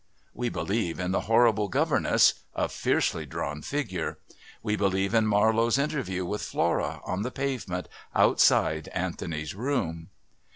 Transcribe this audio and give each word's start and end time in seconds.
We 0.33 0.49
believe 0.49 0.99
in 0.99 1.11
the 1.11 1.19
horrible 1.29 1.67
governess 1.67 2.33
(a 2.55 2.67
fiercely 2.69 3.27
drawn 3.27 3.61
figure). 3.61 4.17
We 4.63 4.75
believe 4.75 5.13
in 5.13 5.27
Marlowe's 5.27 5.77
interview 5.77 6.25
with 6.25 6.41
Flora 6.41 7.01
on 7.05 7.21
the 7.21 7.29
pavement 7.29 7.87
outside 8.15 8.87
Anthony's 8.95 9.53
room. 9.53 10.09